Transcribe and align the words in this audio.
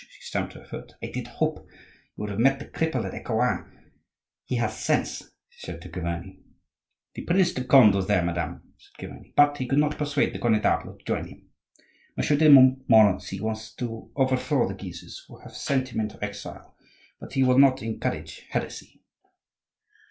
She 0.09 0.23
stamped 0.23 0.53
her 0.53 0.65
foot. 0.65 0.95
"I 1.03 1.11
did 1.11 1.27
hope 1.27 1.59
you 1.59 1.69
would 2.17 2.31
have 2.31 2.39
met 2.39 2.57
the 2.57 2.65
cripple 2.65 3.05
at 3.05 3.13
Ecouen—he 3.13 4.55
has 4.55 4.83
sense," 4.83 5.29
she 5.47 5.67
said 5.67 5.79
to 5.83 5.89
Chiverni. 5.89 6.39
"The 7.13 7.21
Prince 7.21 7.53
de 7.53 7.63
Conde 7.65 7.93
was 7.93 8.07
there, 8.07 8.25
madame," 8.25 8.73
said 8.79 8.97
Chiverni, 8.99 9.31
"but 9.35 9.59
he 9.59 9.67
could 9.67 9.77
not 9.77 9.99
persuade 9.99 10.33
the 10.33 10.39
Connetable 10.39 10.97
to 10.97 11.05
join 11.05 11.27
him. 11.27 11.49
Monsieur 12.17 12.35
de 12.35 12.49
Montmorency 12.49 13.39
wants 13.39 13.75
to 13.75 14.09
overthrow 14.15 14.67
the 14.67 14.73
Guises, 14.73 15.23
who 15.27 15.37
have 15.41 15.55
sent 15.55 15.89
him 15.89 15.99
into 15.99 16.17
exile, 16.25 16.75
but 17.19 17.33
he 17.33 17.43
will 17.43 17.59
not 17.59 17.83
encourage 17.83 18.47
heresy." 18.49 19.03